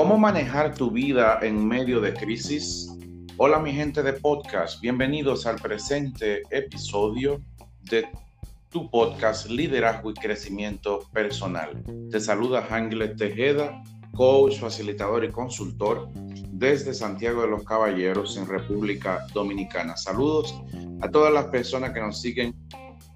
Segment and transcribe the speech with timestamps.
[0.00, 2.90] ¿Cómo manejar tu vida en medio de crisis?
[3.36, 7.42] Hola mi gente de podcast, bienvenidos al presente episodio
[7.82, 8.08] de
[8.70, 11.84] tu podcast Liderazgo y Crecimiento Personal.
[12.10, 13.82] Te saluda Hanglet Tejeda,
[14.14, 19.98] coach, facilitador y consultor desde Santiago de los Caballeros en República Dominicana.
[19.98, 20.62] Saludos
[21.02, 22.54] a todas las personas que nos siguen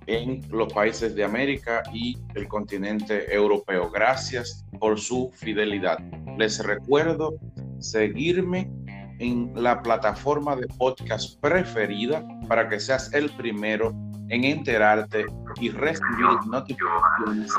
[0.06, 3.90] en los países de América y el continente europeo.
[3.90, 5.98] Gracias por su fidelidad.
[6.38, 7.34] Les recuerdo
[7.78, 8.70] seguirme
[9.18, 13.92] en la plataforma de podcast preferida para que seas el primero
[14.28, 15.26] en enterarte
[15.60, 17.52] y recibir notificaciones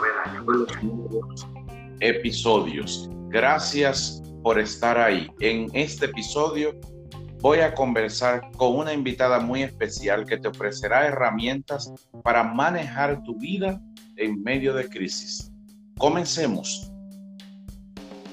[0.48, 1.48] de los nuevos
[2.00, 3.10] episodios.
[3.30, 5.30] Gracias por estar ahí.
[5.40, 6.74] En este episodio
[7.46, 13.38] voy a conversar con una invitada muy especial que te ofrecerá herramientas para manejar tu
[13.38, 13.80] vida
[14.16, 15.54] en medio de crisis.
[16.00, 16.92] Comencemos.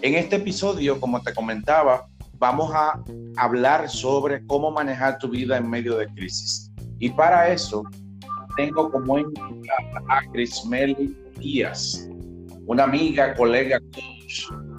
[0.01, 2.07] En este episodio, como te comentaba,
[2.39, 3.05] vamos a
[3.37, 6.73] hablar sobre cómo manejar tu vida en medio de crisis.
[6.99, 7.83] Y para eso
[8.57, 12.09] tengo como invitada a Crismeli Díaz,
[12.67, 14.72] una amiga, colega, coach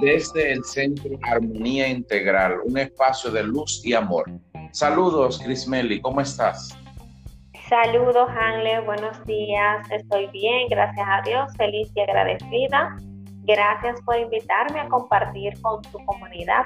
[0.00, 4.24] desde el Centro Armonía Integral, un espacio de luz y amor.
[4.72, 6.76] Saludos, Crismeli, ¿cómo estás?
[7.68, 9.90] Saludos, Hanle, buenos días.
[9.90, 12.96] Estoy bien, gracias a Dios, feliz y agradecida.
[13.42, 16.64] Gracias por invitarme a compartir con tu comunidad.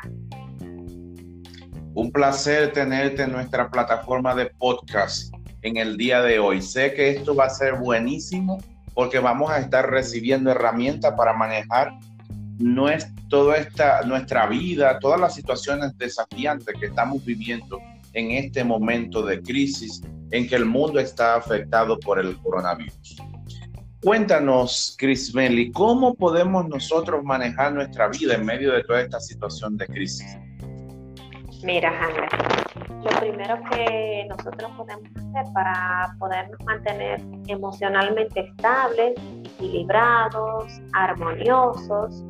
[1.94, 6.60] Un placer tenerte en nuestra plataforma de podcast en el día de hoy.
[6.60, 8.58] Sé que esto va a ser buenísimo
[8.94, 11.92] porque vamos a estar recibiendo herramientas para manejar
[13.28, 17.78] toda esta, nuestra vida, todas las situaciones desafiantes que estamos viviendo
[18.12, 23.16] en este momento de crisis en que el mundo está afectado por el coronavirus.
[24.02, 29.76] Cuéntanos, Chris Melly, ¿cómo podemos nosotros manejar nuestra vida en medio de toda esta situación
[29.76, 30.36] de crisis?
[31.62, 31.92] Mira,
[33.00, 39.14] lo primero que nosotros podemos hacer para podernos mantener emocionalmente estables,
[39.44, 42.24] equilibrados, armoniosos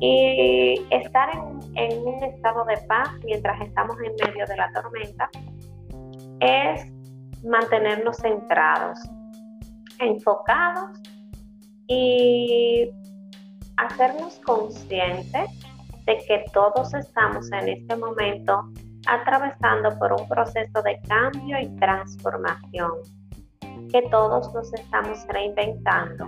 [0.00, 5.30] y estar en, en un estado de paz mientras estamos en medio de la tormenta
[6.40, 6.92] es
[7.44, 8.98] mantenernos centrados,
[9.98, 11.00] enfocados
[11.86, 12.90] y
[13.76, 15.50] hacernos conscientes
[16.06, 18.70] de que todos estamos en este momento
[19.06, 22.92] atravesando por un proceso de cambio y transformación,
[23.90, 26.26] que todos nos estamos reinventando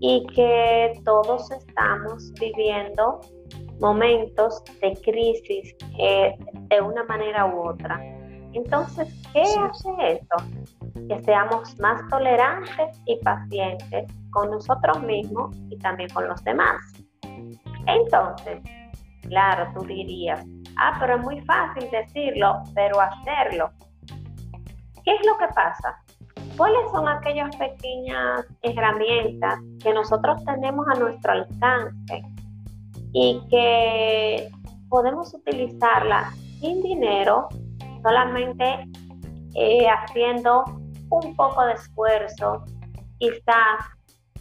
[0.00, 3.20] y que todos estamos viviendo
[3.80, 6.36] momentos de crisis eh,
[6.68, 8.00] de una manera u otra.
[8.52, 10.36] Entonces, ¿qué hace esto?
[11.08, 16.76] Que seamos más tolerantes y pacientes con nosotros mismos y también con los demás.
[17.86, 18.60] Entonces,
[19.22, 20.44] claro, tú dirías,
[20.78, 23.70] ah, pero es muy fácil decirlo, pero hacerlo.
[25.04, 25.98] ¿Qué es lo que pasa?
[26.56, 32.22] ¿Cuáles son aquellas pequeñas herramientas que nosotros tenemos a nuestro alcance
[33.12, 34.48] y que
[34.88, 37.48] podemos utilizarlas sin dinero,
[38.02, 38.88] solamente
[39.54, 40.64] eh, haciendo
[41.10, 42.64] un poco de esfuerzo,
[43.18, 43.78] quizás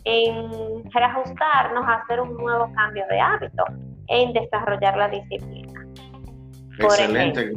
[0.03, 3.64] en reajustarnos a hacer un nuevo cambio de hábito,
[4.08, 5.77] en desarrollar la disciplina?
[6.80, 7.52] Excelente.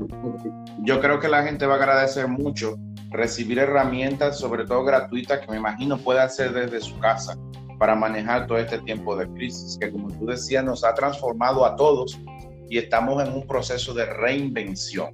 [0.83, 2.77] Yo creo que la gente va a agradecer mucho
[3.11, 7.37] recibir herramientas, sobre todo gratuitas, que me imagino puede hacer desde su casa
[7.79, 11.77] para manejar todo este tiempo de crisis, que como tú decías, nos ha transformado a
[11.77, 12.19] todos
[12.69, 15.11] y estamos en un proceso de reinvención.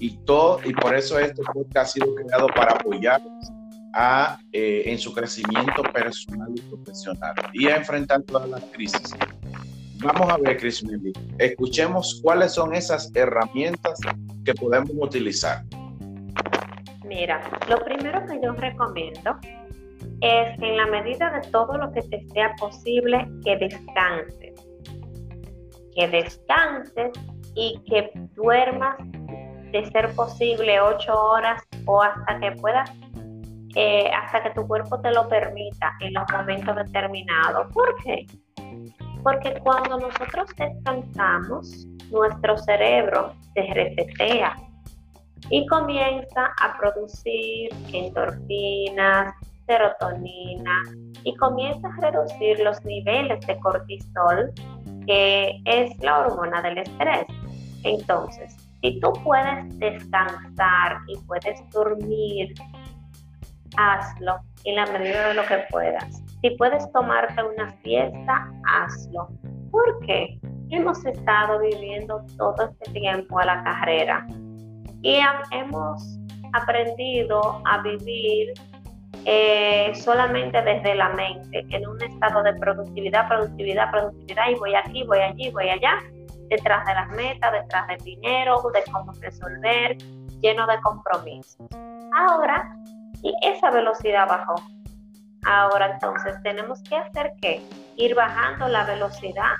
[0.00, 3.50] Y, todo, y por eso este podcast ha sido creado para apoyarlos
[3.94, 9.02] a, eh, en su crecimiento personal y profesional y a enfrentar todas las crisis.
[10.02, 13.98] Vamos a ver, Chris Milly, escuchemos cuáles son esas herramientas
[14.44, 15.64] que podemos utilizar.
[17.04, 19.36] Mira, lo primero que yo recomiendo
[20.20, 24.54] es en la medida de todo lo que te sea posible que descanses.
[25.96, 27.10] Que descanses
[27.56, 28.96] y que duermas
[29.72, 32.90] de ser posible ocho horas o hasta que puedas,
[33.74, 37.72] eh, hasta que tu cuerpo te lo permita en los momentos determinados.
[37.72, 38.26] ¿Por qué?
[39.22, 44.56] Porque cuando nosotros descansamos, nuestro cerebro se resetea
[45.50, 49.34] y comienza a producir endorfinas,
[49.66, 50.82] serotonina
[51.24, 54.52] y comienza a reducir los niveles de cortisol,
[55.06, 57.26] que es la hormona del estrés.
[57.84, 62.54] Entonces, si tú puedes descansar y puedes dormir,
[63.76, 66.22] hazlo en la medida de lo que puedas.
[66.42, 69.28] Si puedes tomarte una fiesta, hazlo.
[69.70, 70.38] ¿Por qué?
[70.70, 74.26] hemos estado viviendo todo este tiempo a la carrera
[75.02, 75.18] y
[75.52, 76.18] hemos
[76.52, 78.52] aprendido a vivir
[79.24, 85.04] eh, solamente desde la mente, en un estado de productividad, productividad, productividad, y voy aquí,
[85.04, 85.98] voy allí, voy allá,
[86.48, 89.96] detrás de las metas, detrás del dinero, de cómo resolver,
[90.40, 91.66] lleno de compromisos.
[92.14, 92.74] Ahora,
[93.22, 94.54] y esa velocidad bajó.
[95.44, 97.62] Ahora entonces tenemos que hacer qué?
[97.96, 99.54] Ir bajando la velocidad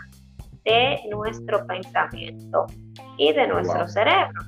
[0.64, 2.66] de nuestro pensamiento
[3.16, 4.42] y de nuestro cerebro.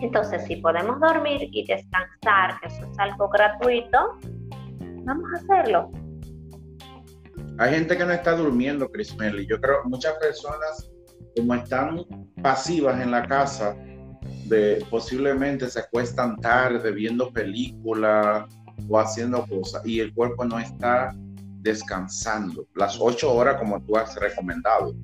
[0.00, 3.98] Entonces, si podemos dormir y descansar, que eso es algo gratuito,
[5.04, 5.90] vamos a hacerlo.
[7.58, 9.46] Hay gente que no está durmiendo, Chris Melly.
[9.46, 10.90] Yo creo que muchas personas,
[11.34, 12.04] como están
[12.42, 13.74] pasivas en la casa,
[14.44, 18.44] de, posiblemente se acuestan tarde viendo películas
[18.88, 21.14] o haciendo cosas y el cuerpo no está
[21.60, 24.94] descansando las ocho horas como tú has recomendado.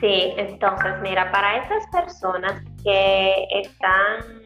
[0.00, 4.40] Sí, entonces mira, para esas personas que están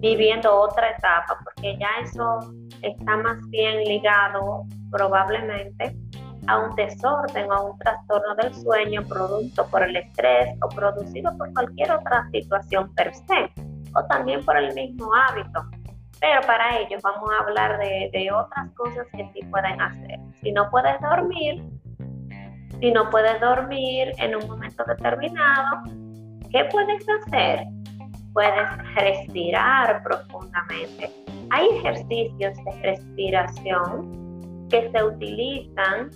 [0.00, 2.52] viviendo otra etapa, porque ya eso
[2.82, 5.96] está más bien ligado probablemente
[6.46, 11.36] a un desorden o a un trastorno del sueño producto por el estrés o producido
[11.36, 13.52] por cualquier otra situación per se,
[13.94, 15.79] o también por el mismo hábito.
[16.20, 20.18] Pero para ellos vamos a hablar de, de otras cosas que sí pueden hacer.
[20.42, 21.62] Si no puedes dormir,
[22.80, 25.82] si no puedes dormir en un momento determinado,
[26.50, 27.64] ¿qué puedes hacer?
[28.32, 31.10] Puedes respirar profundamente.
[31.50, 36.10] Hay ejercicios de respiración que se utilizan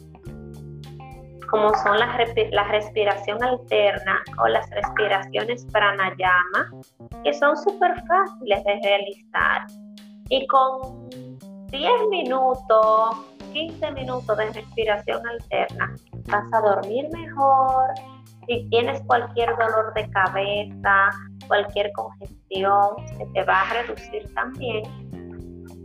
[1.50, 2.06] como son la,
[2.50, 6.70] la, respiración alterna o las respiraciones pranayama,
[7.22, 9.66] que son súper fáciles de realizar.
[10.30, 11.08] Y con
[11.70, 13.16] 10 minutos,
[13.52, 15.94] 15 minutos de respiración alterna,
[16.28, 17.94] vas a dormir mejor.
[18.46, 21.10] Si tienes cualquier dolor de cabeza,
[21.46, 24.84] cualquier congestión, se te va a reducir también.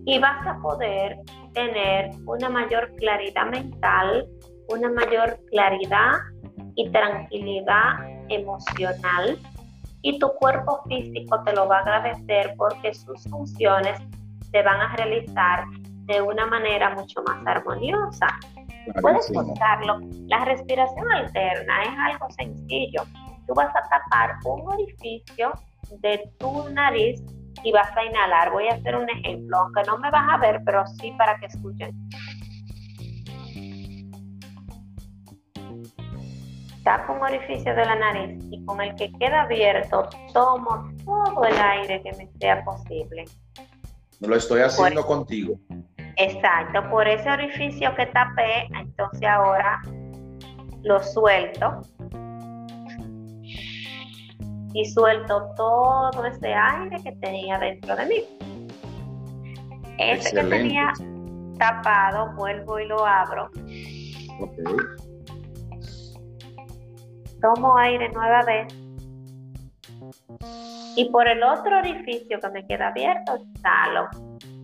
[0.05, 1.17] Y vas a poder
[1.53, 4.27] tener una mayor claridad mental,
[4.69, 6.13] una mayor claridad
[6.75, 7.93] y tranquilidad
[8.29, 9.37] emocional.
[10.01, 13.99] Y tu cuerpo físico te lo va a agradecer porque sus funciones
[14.51, 15.65] se van a realizar
[16.05, 18.27] de una manera mucho más armoniosa.
[19.01, 19.99] Puedes buscarlo.
[20.27, 23.03] La respiración alterna es algo sencillo.
[23.47, 25.51] Tú vas a tapar un orificio
[26.01, 27.21] de tu nariz
[27.63, 28.51] y vas a inhalar.
[28.51, 31.45] Voy a hacer un ejemplo, aunque no me vas a ver, pero sí para que
[31.47, 31.91] escuchen.
[36.83, 41.59] Tapo un orificio de la nariz y con el que queda abierto tomo todo el
[41.59, 43.25] aire que me sea posible.
[44.19, 45.55] Lo estoy haciendo contigo.
[46.17, 49.81] Exacto, por ese orificio que tapé, entonces ahora
[50.83, 51.81] lo suelto
[54.73, 58.23] y suelto todo ese aire que tenía dentro de mí.
[59.97, 60.93] Ese que tenía
[61.57, 63.49] tapado, vuelvo y lo abro.
[67.41, 68.73] Tomo aire nueva vez.
[70.99, 74.09] Y por el otro orificio que me queda abierto, exhalo.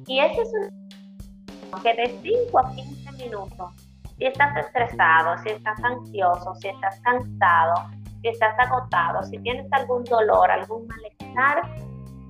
[0.05, 3.71] Y ese es un que de 5 a 15 minutos,
[4.17, 7.89] si estás estresado, si estás ansioso, si estás cansado,
[8.21, 11.71] si estás agotado, si tienes algún dolor, algún malestar,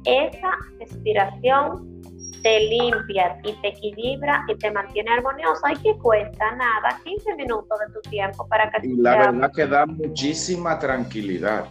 [0.05, 2.01] esa respiración
[2.43, 7.79] te limpia y te equilibra y te mantiene armonioso y que cuesta nada, 15 minutos
[7.88, 8.85] de tu tiempo para que...
[8.85, 11.65] Y la verdad que da muchísima tranquilidad.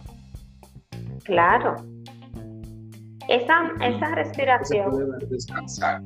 [1.23, 1.94] Claro.
[3.27, 4.91] Esa, esa respiración...
[5.29, 6.01] descansar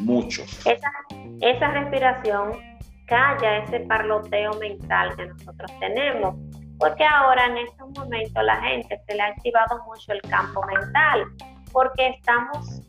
[0.00, 0.42] mucho.
[0.64, 0.90] Esa,
[1.40, 2.52] esa respiración
[3.06, 6.36] calla ese parloteo mental que nosotros tenemos,
[6.78, 11.24] porque ahora en estos momentos la gente se le ha activado mucho el campo mental,
[11.72, 12.82] porque estamos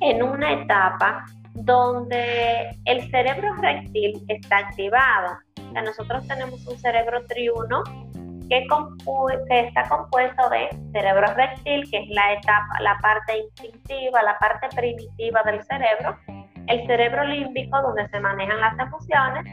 [0.00, 5.38] en una etapa donde el cerebro reptil está activado.
[5.68, 7.82] O sea, nosotros tenemos un cerebro triuno
[8.48, 8.66] que,
[9.50, 15.42] está compuesto de cerebro reptil, que es la etapa, la parte instintiva, la parte primitiva
[15.44, 16.16] del cerebro,
[16.66, 19.44] el cerebro límbico, donde se manejan las emociones,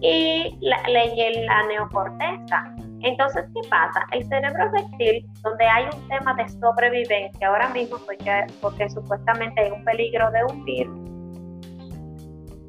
[0.00, 2.74] y la, la neocorteza.
[3.00, 4.04] Entonces, ¿qué pasa?
[4.12, 9.70] El cerebro reptil, donde hay un tema de sobrevivencia ahora mismo, porque, porque supuestamente hay
[9.70, 11.14] un peligro de un virus,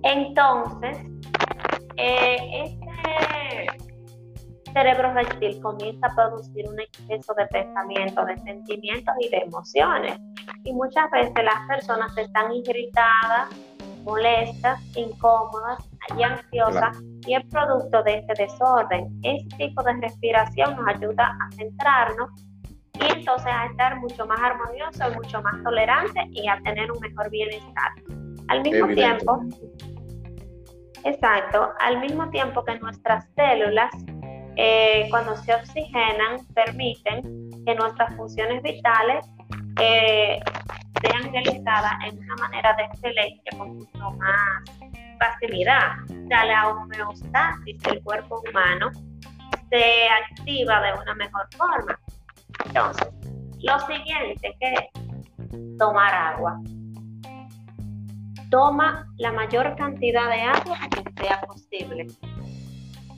[0.06, 0.98] entonces,
[1.98, 3.85] eh, este
[4.76, 10.20] cerebro reptil comienza a producir un exceso de pensamientos, de sentimientos y de emociones.
[10.66, 13.50] Y muchas veces las personas están irritadas,
[14.04, 15.80] molestas, incómodas
[16.18, 19.18] y ansiosas y es producto de este desorden.
[19.24, 22.30] Este tipo de respiración nos ayuda a centrarnos
[23.00, 27.00] y entonces a estar mucho más armonioso y mucho más tolerante y a tener un
[27.00, 27.92] mejor bienestar.
[28.50, 29.42] Al mismo tiempo,
[31.06, 33.90] exacto, al mismo tiempo que nuestras células
[34.58, 39.26] eh, cuando se oxigenan permiten que nuestras funciones vitales
[39.80, 40.40] eh,
[41.02, 44.64] sean realizadas en una manera de excelencia con mucho más
[45.20, 45.94] facilidad.
[46.10, 48.92] O sea, la homeostasis del cuerpo humano
[49.70, 52.00] se activa de una mejor forma.
[52.66, 53.08] Entonces,
[53.62, 56.60] lo siguiente que es tomar agua.
[58.50, 62.08] Toma la mayor cantidad de agua que sea posible.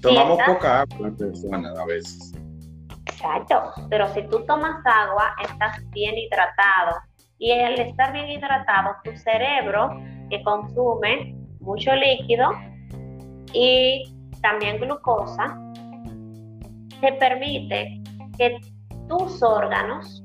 [0.07, 2.33] Tomamos poca agua las personas a veces.
[3.05, 6.97] Exacto, pero si tú tomas agua, estás bien hidratado.
[7.39, 9.89] Y al estar bien hidratado, tu cerebro,
[10.29, 12.51] que consume mucho líquido
[13.53, 14.03] y
[14.41, 15.57] también glucosa,
[17.01, 18.01] te permite
[18.37, 18.59] que
[19.07, 20.23] tus órganos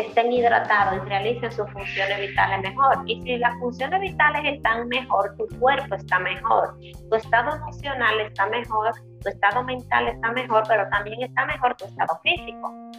[0.00, 3.02] estén hidratados y realicen sus funciones vitales mejor.
[3.06, 6.78] Y si las funciones vitales están mejor, tu cuerpo está mejor,
[7.10, 11.86] tu estado emocional está mejor, tu estado mental está mejor, pero también está mejor tu
[11.86, 12.90] estado físico.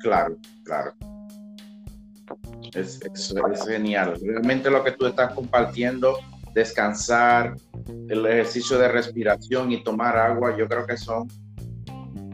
[0.00, 0.92] Claro, claro.
[2.74, 4.18] Es, es, es genial.
[4.24, 6.18] Realmente lo que tú estás compartiendo,
[6.54, 7.54] descansar,
[8.08, 11.28] el ejercicio de respiración y tomar agua, yo creo que son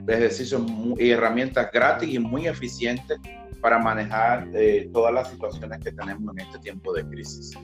[0.06, 0.62] ejercicios
[0.98, 3.18] y herramientas gratis y muy eficientes
[3.60, 7.56] para manejar eh, todas las situaciones que tenemos en este tiempo de crisis.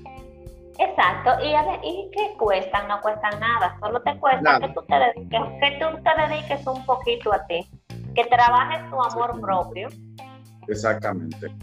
[0.79, 1.55] Exacto, y,
[1.87, 6.03] y que cuestan, no cuestan nada, solo te cuesta que tú te, dediques, que tú
[6.03, 7.69] te dediques un poquito a ti,
[8.15, 9.89] que trabajes tu amor propio.
[10.67, 11.55] Exactamente.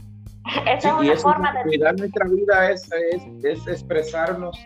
[0.66, 1.64] Esa es una forma de...
[1.64, 4.58] Cuidar nuestra vida es, es, es, expresarnos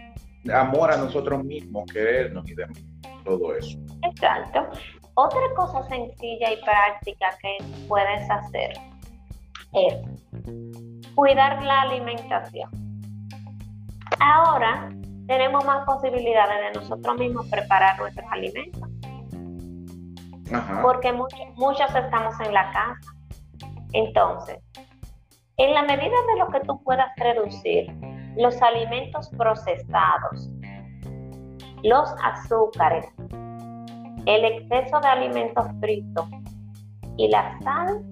[0.54, 2.78] amor a nosotros mismos, querernos y demás,
[3.24, 3.80] todo eso.
[4.04, 4.68] Exacto.
[5.16, 7.58] Otra cosa sencilla y práctica que
[7.88, 8.74] puedes hacer
[9.76, 12.70] es cuidar la alimentación.
[14.20, 14.90] Ahora
[15.28, 18.90] tenemos más posibilidades de nosotros mismos preparar nuestros alimentos.
[20.82, 23.12] Porque muchos, estamos en la casa.
[23.94, 24.60] Entonces,
[25.58, 27.92] en la medida de lo que tú puedas reducir
[28.38, 30.50] los alimentos procesados,
[31.84, 33.06] los azúcares,
[34.26, 36.28] el exceso de alimentos fritos
[37.18, 38.04] y la sal,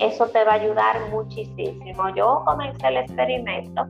[0.00, 2.14] eso te va a ayudar muchísimo.
[2.14, 3.86] Yo comencé el experimento.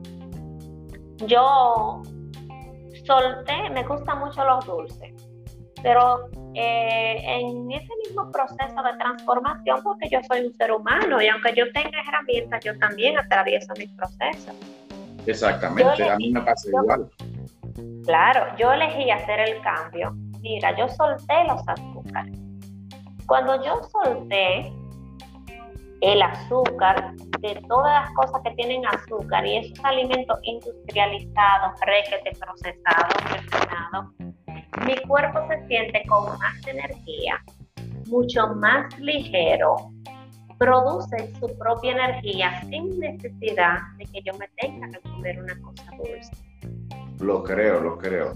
[1.25, 2.01] Yo
[3.05, 5.13] solté, me gustan mucho los dulces,
[5.81, 11.27] pero eh, en ese mismo proceso de transformación, porque yo soy un ser humano y
[11.27, 14.55] aunque yo tenga herramientas, yo también atravieso mis procesos.
[15.25, 17.09] Exactamente, a mí me pasa igual.
[18.05, 20.11] Claro, yo elegí hacer el cambio.
[20.41, 22.37] Mira, yo solté los azúcares.
[23.25, 24.71] Cuando yo solté
[26.01, 33.31] el azúcar, de todas las cosas que tienen azúcar y esos alimentos industrializados, requete procesados,
[33.31, 34.13] refinados,
[34.85, 37.41] mi cuerpo se siente con más energía,
[38.07, 39.75] mucho más ligero,
[40.57, 45.91] produce su propia energía sin necesidad de que yo me tenga que comer una cosa
[45.97, 46.31] dulce.
[47.19, 48.33] Lo creo, lo creo.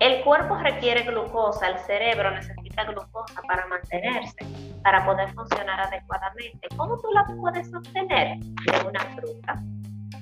[0.00, 4.36] El cuerpo requiere glucosa, el cerebro necesita glucosa para mantenerse,
[4.82, 6.68] para poder funcionar adecuadamente.
[6.76, 8.38] ¿Cómo tú la puedes obtener?
[8.38, 9.62] De una fruta.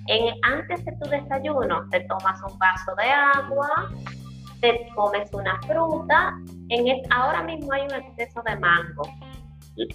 [0.07, 3.69] En, antes de tu desayuno, te tomas un vaso de agua,
[4.61, 6.35] te comes una fruta.
[6.69, 9.03] En ahora mismo hay un exceso de mango.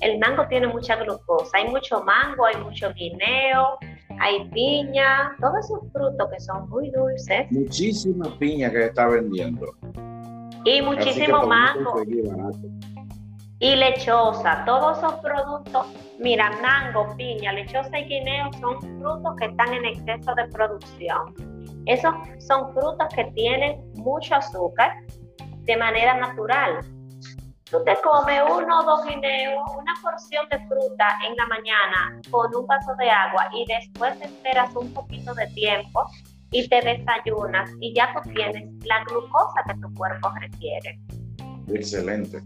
[0.01, 1.57] El mango tiene mucha glucosa.
[1.57, 3.77] Hay mucho mango, hay mucho guineo,
[4.19, 7.51] hay piña, todos esos frutos que son muy dulces.
[7.51, 9.75] Muchísima piña que está vendiendo.
[10.63, 12.01] Y muchísimo mango.
[13.59, 15.87] Y lechosa, todos esos productos,
[16.19, 21.33] mira, mango, piña, lechosa y guineo son frutos que están en exceso de producción.
[21.85, 24.91] Esos son frutos que tienen mucho azúcar
[25.63, 26.79] de manera natural
[27.75, 32.55] tú te comes uno o dos guineos, una porción de fruta en la mañana con
[32.55, 36.05] un vaso de agua y después esperas un poquito de tiempo
[36.51, 40.99] y te desayunas y ya tú tienes la glucosa que tu cuerpo requiere.
[41.67, 42.41] Excelente.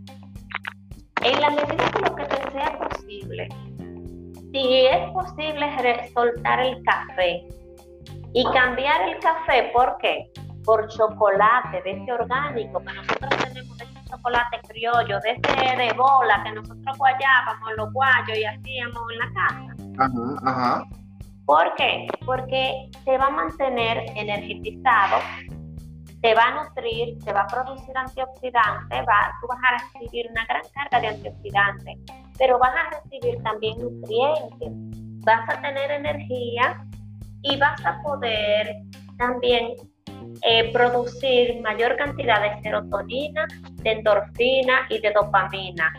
[1.21, 3.49] En la medida de lo que te sea posible,
[4.51, 7.45] si es posible soltar el café
[8.33, 10.31] y cambiar el café, ¿por qué?
[10.63, 13.77] Por chocolate de ese orgánico que nosotros tenemos
[14.09, 19.31] chocolate criollo, de ese de bola que nosotros guayábamos los guayos y hacíamos en la
[19.33, 19.75] casa.
[19.99, 20.83] Ajá, ajá.
[21.45, 22.07] ¿Por qué?
[22.25, 25.17] Porque te va a mantener energetizado,
[26.21, 30.45] te va a nutrir, te va a producir antioxidantes, va, tú vas a recibir una
[30.45, 31.97] gran carga de antioxidantes,
[32.37, 34.69] pero vas a recibir también nutrientes,
[35.23, 36.85] vas a tener energía
[37.41, 38.75] y vas a poder
[39.17, 39.75] también
[40.43, 45.93] eh, producir mayor cantidad de serotonina, de endorfina y de dopamina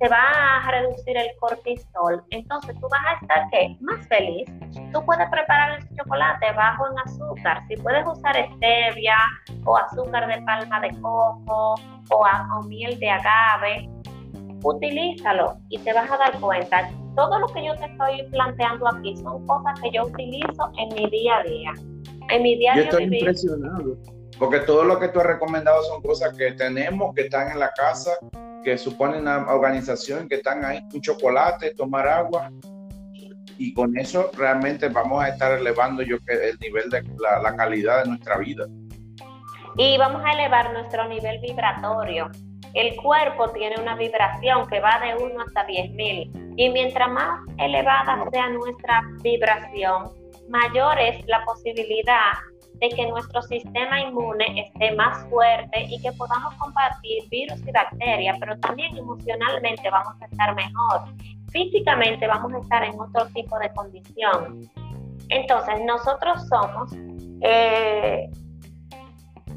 [0.00, 2.24] se va a reducir el cortisol.
[2.30, 3.76] Entonces tú vas a estar ¿qué?
[3.80, 4.48] más feliz.
[4.92, 7.62] Tú puedes preparar el chocolate bajo en azúcar.
[7.68, 9.16] Si puedes usar stevia
[9.64, 11.74] o azúcar de palma de coco
[12.10, 12.24] o,
[12.56, 13.90] o miel de agave,
[14.64, 16.90] utilízalo y te vas a dar cuenta.
[17.14, 21.10] Todo lo que yo te estoy planteando aquí son cosas que yo utilizo en mi
[21.10, 21.72] día a día.
[22.30, 23.96] En mi día Yo estoy impresionado.
[24.40, 27.70] Porque todo lo que tú has recomendado son cosas que tenemos, que están en la
[27.72, 28.12] casa
[28.64, 32.50] que suponen una organización que están ahí, un chocolate, tomar agua,
[33.58, 38.02] y con eso realmente vamos a estar elevando yo que el nivel de la, calidad
[38.02, 38.64] de nuestra vida.
[39.76, 42.30] Y vamos a elevar nuestro nivel vibratorio.
[42.72, 46.32] El cuerpo tiene una vibración que va de 1 hasta 10 mil.
[46.56, 50.10] Y mientras más elevada sea nuestra vibración,
[50.48, 52.32] mayor es la posibilidad
[52.80, 58.38] de que nuestro sistema inmune esté más fuerte y que podamos combatir virus y bacterias,
[58.40, 61.14] pero también emocionalmente vamos a estar mejor.
[61.50, 64.70] Físicamente vamos a estar en otro tipo de condición.
[65.28, 66.90] Entonces, nosotros somos
[67.42, 68.30] eh,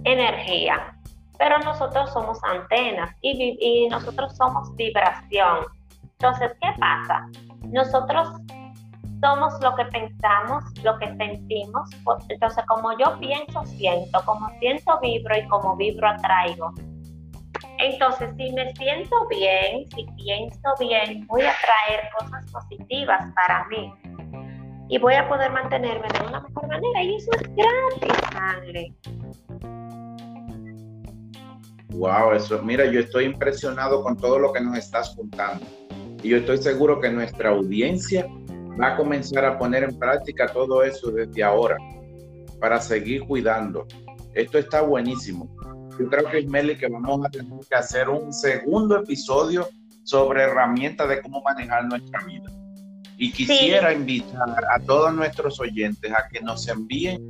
[0.03, 0.97] energía,
[1.37, 5.59] pero nosotros somos antenas y, y nosotros somos vibración.
[6.19, 7.25] Entonces, ¿qué pasa?
[7.69, 8.42] Nosotros
[9.23, 11.89] somos lo que pensamos, lo que sentimos.
[12.27, 16.73] Entonces, como yo pienso, siento, como siento, vibro y como vibro, atraigo.
[17.79, 23.93] Entonces, si me siento bien, si pienso bien, voy a traer cosas positivas para mí.
[24.89, 27.03] Y voy a poder mantenerme de una mejor manera.
[27.03, 28.93] Y eso es gratis, sangre.
[31.91, 35.65] Wow, eso, mira, yo estoy impresionado con todo lo que nos estás contando.
[36.21, 38.27] Y yo estoy seguro que nuestra audiencia
[38.79, 41.77] va a comenzar a poner en práctica todo eso desde ahora
[42.59, 43.85] para seguir cuidando.
[44.33, 45.53] Esto está buenísimo.
[45.99, 49.67] Yo creo que Meli que vamos a tener que hacer un segundo episodio
[50.03, 52.51] sobre herramientas de cómo manejar nuestra vida.
[53.17, 57.29] Y quisiera invitar a todos nuestros oyentes a que nos envíen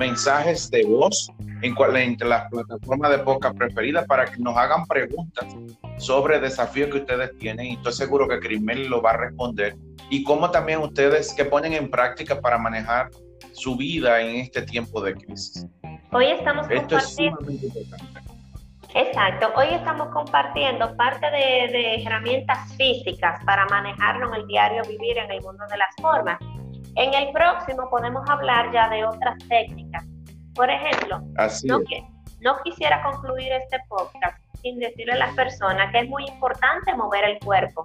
[0.00, 5.54] mensajes de voz en, entre las plataformas de podcast preferidas para que nos hagan preguntas
[5.98, 9.76] sobre desafíos que ustedes tienen y estoy seguro que Crismeli lo va a responder
[10.08, 13.10] y cómo también ustedes que ponen en práctica para manejar
[13.52, 15.66] su vida en este tiempo de crisis.
[16.12, 17.38] Hoy estamos compartiendo.
[18.94, 25.18] Exacto, hoy estamos compartiendo parte de, de, herramientas físicas para manejarlo en el diario vivir
[25.18, 26.38] en el mundo de las formas.
[26.96, 30.04] En el próximo podemos hablar ya de otras técnicas.
[30.54, 31.20] Por ejemplo,
[31.64, 31.80] no,
[32.40, 37.24] no quisiera concluir este podcast sin decirle a las personas que es muy importante mover
[37.24, 37.84] el cuerpo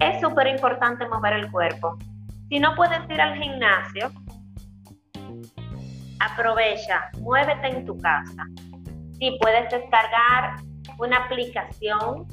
[0.00, 1.96] es súper importante mover el cuerpo.
[2.48, 4.10] Si no puedes ir al gimnasio,
[6.20, 8.44] aprovecha, muévete en tu casa.
[9.18, 10.56] Si puedes descargar
[10.98, 12.26] una aplicación.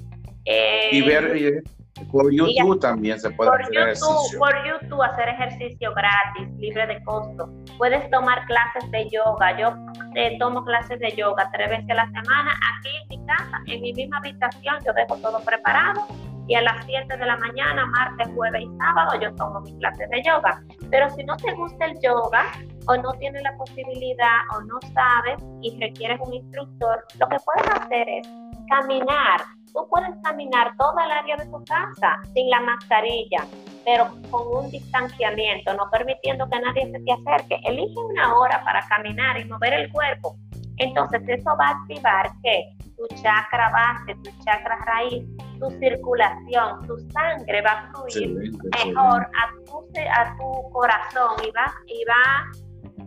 [0.45, 1.63] Eh, y ver,
[2.11, 4.39] por YouTube también se puede hacer ejercicio.
[4.39, 7.49] Por YouTube hacer ejercicio gratis, libre de costo.
[7.77, 9.57] Puedes tomar clases de yoga.
[9.57, 9.69] Yo
[10.15, 13.81] eh, tomo clases de yoga tres veces a la semana aquí en mi casa, en
[13.81, 14.75] mi misma habitación.
[14.85, 16.05] Yo dejo todo preparado
[16.47, 20.09] y a las 7 de la mañana, martes, jueves y sábado, yo tomo mis clases
[20.09, 20.61] de yoga.
[20.91, 22.51] Pero si no te gusta el yoga
[22.87, 27.81] o no tienes la posibilidad o no sabes y requieres un instructor, lo que puedes
[27.81, 28.27] hacer es
[28.69, 29.41] caminar.
[29.75, 33.45] Tú puedes caminar toda el área de tu casa sin la mascarilla,
[33.83, 37.59] pero con un distanciamiento, no permitiendo que nadie se te acerque.
[37.65, 40.37] Elige una hora para caminar y mover el cuerpo.
[40.77, 45.25] Entonces eso va a activar que tu chakra base, tu chakra raíz,
[45.59, 48.51] tu circulación, tu sangre va a fluir
[48.85, 52.45] mejor a tu, a tu corazón y va, y va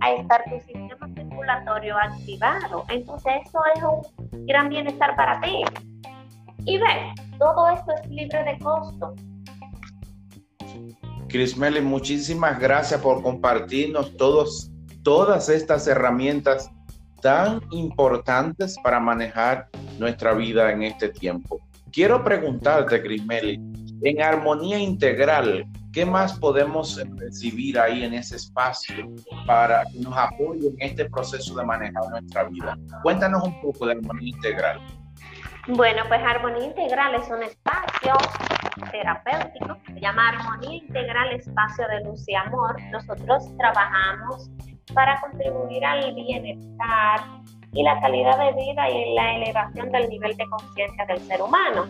[0.00, 2.84] a estar tu sistema circulatorio activado.
[2.90, 5.64] Entonces eso es un gran bienestar para ti.
[6.68, 9.14] Y ves, todo esto es libre de costo.
[11.26, 14.70] Crismeli, muchísimas gracias por compartirnos todos,
[15.02, 16.70] todas estas herramientas
[17.22, 21.58] tan importantes para manejar nuestra vida en este tiempo.
[21.90, 23.58] Quiero preguntarte, Crismeli,
[24.02, 29.10] en armonía integral, ¿qué más podemos recibir ahí en ese espacio
[29.46, 32.78] para que nos apoye en este proceso de manejar nuestra vida?
[33.02, 34.97] Cuéntanos un poco de armonía integral.
[35.68, 38.14] Bueno, pues Armonía Integral es un espacio
[38.90, 42.80] terapéutico se llama Armonía Integral Espacio de Luz y Amor.
[42.90, 44.50] Nosotros trabajamos
[44.94, 47.20] para contribuir al bienestar
[47.72, 51.86] y la calidad de vida y la elevación del nivel de conciencia del ser humano.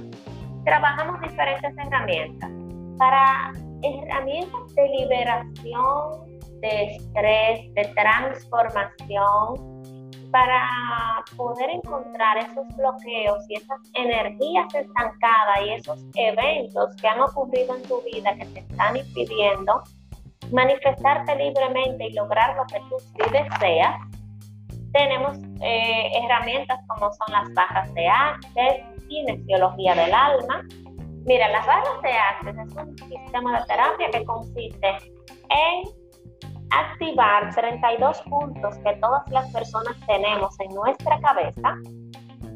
[0.64, 2.50] Trabajamos diferentes herramientas
[2.98, 9.77] para herramientas de liberación de estrés, de transformación,
[10.30, 17.76] para poder encontrar esos bloqueos y esas energías estancadas y esos eventos que han ocurrido
[17.76, 19.82] en tu vida que te están impidiendo
[20.52, 23.94] manifestarte libremente y lograr lo que tú sí deseas.
[24.92, 30.64] Tenemos eh, herramientas como son las barras de Access, kinesiología del alma.
[31.26, 34.88] Mira, las barras de Access es un sistema de terapia que consiste
[35.50, 35.97] en
[36.70, 41.76] activar 32 puntos que todas las personas tenemos en nuestra cabeza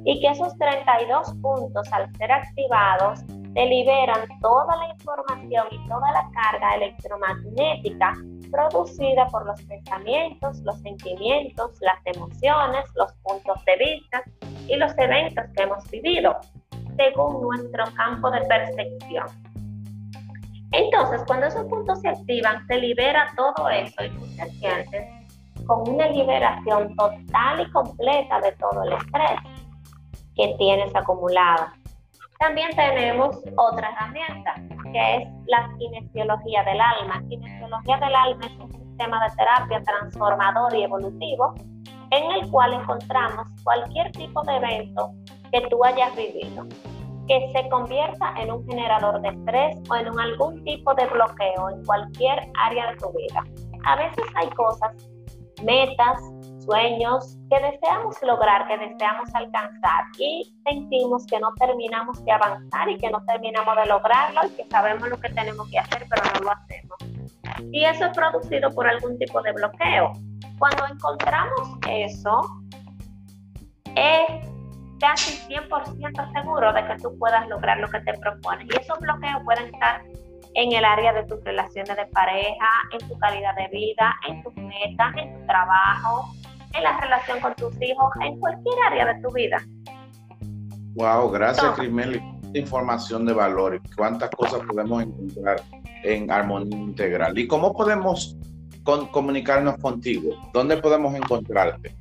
[0.05, 3.20] y que esos 32 puntos al ser activados
[3.55, 8.14] deliberan toda la información y toda la carga electromagnética
[8.51, 14.22] producida por los pensamientos, los sentimientos, las emociones, los puntos de vista
[14.68, 16.37] y los eventos que hemos vivido,
[16.96, 19.27] según nuestro campo de percepción.
[20.92, 25.09] Entonces, cuando esos puntos se activan, se libera todo eso y tú te sientes
[25.66, 29.40] con una liberación total y completa de todo el estrés
[30.37, 31.68] que tienes acumulado.
[32.38, 34.55] También tenemos otra herramienta,
[34.92, 37.22] que es la kinesiología del alma.
[37.26, 41.55] Kinesiología del alma es un sistema de terapia transformador y evolutivo
[42.11, 45.12] en el cual encontramos cualquier tipo de evento
[45.50, 46.66] que tú hayas vivido
[47.28, 51.85] que se convierta en un generador de estrés o en algún tipo de bloqueo en
[51.85, 53.44] cualquier área de tu vida.
[53.85, 54.92] A veces hay cosas,
[55.62, 56.20] metas,
[56.64, 62.98] sueños que deseamos lograr, que deseamos alcanzar y sentimos que no terminamos de avanzar y
[62.98, 66.40] que no terminamos de lograrlo y que sabemos lo que tenemos que hacer pero no
[66.40, 66.96] lo hacemos.
[67.72, 70.12] Y eso es producido por algún tipo de bloqueo.
[70.58, 72.40] Cuando encontramos eso,
[73.94, 74.51] es
[75.02, 78.68] casi 100% seguro de que tú puedas lograr lo que te propones.
[78.70, 80.00] Y esos bloqueos pueden estar
[80.54, 84.54] en el área de tus relaciones de pareja, en tu calidad de vida, en tus
[84.54, 86.32] metas, en tu trabajo,
[86.74, 89.60] en la relación con tus hijos, en cualquier área de tu vida.
[90.94, 92.22] Wow, gracias, Crismeli.
[92.54, 95.62] Información de valor y cuántas cosas podemos encontrar
[96.04, 97.36] en Armonía Integral.
[97.36, 98.36] ¿Y cómo podemos
[98.84, 100.36] comunicarnos contigo?
[100.52, 101.96] ¿Dónde podemos encontrarte?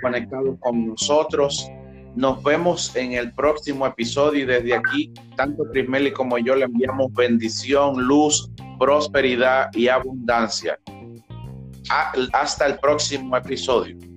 [0.00, 1.66] conectados con nosotros.
[2.14, 7.12] Nos vemos en el próximo episodio y desde aquí, tanto Prismeli como yo le enviamos
[7.14, 10.78] bendición, luz, prosperidad y abundancia.
[12.32, 14.11] hasta el próximo episodio.